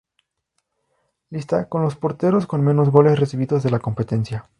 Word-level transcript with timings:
Lista 1.29 1.69
con 1.69 1.83
los 1.83 1.95
porteros 1.95 2.47
con 2.47 2.63
menos 2.63 2.89
goles 2.89 3.19
recibidos 3.19 3.61
de 3.61 3.69
la 3.69 3.77
competencia. 3.79 4.49